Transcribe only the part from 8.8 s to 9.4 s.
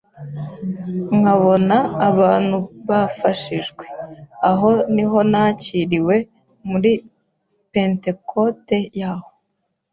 y’aho,